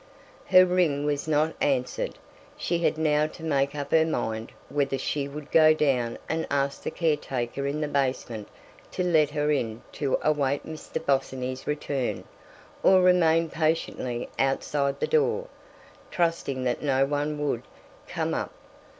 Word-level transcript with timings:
Her 0.47 0.65
ring 0.65 1.05
was 1.05 1.27
not 1.27 1.53
answered; 1.61 2.15
she 2.57 2.79
had 2.79 2.97
now 2.97 3.27
to 3.27 3.43
make 3.43 3.75
up 3.75 3.91
her 3.91 4.03
mind 4.03 4.51
whether 4.67 4.97
she 4.97 5.27
would 5.27 5.51
go 5.51 5.75
down 5.75 6.17
and 6.27 6.47
ask 6.49 6.81
the 6.81 6.89
caretaker 6.89 7.67
in 7.67 7.81
the 7.81 7.87
basement 7.87 8.47
to 8.93 9.03
let 9.03 9.29
her 9.29 9.51
in 9.51 9.83
to 9.91 10.17
await 10.23 10.65
Mr. 10.65 10.99
Bosinney's 11.05 11.67
return, 11.67 12.23
or 12.81 13.03
remain 13.03 13.47
patiently 13.51 14.27
outside 14.39 14.99
the 14.99 15.05
door, 15.05 15.45
trusting 16.09 16.63
that 16.63 16.81
no 16.81 17.05
one 17.05 17.37
would 17.37 17.61
come 18.07 18.33
up. 18.33 18.51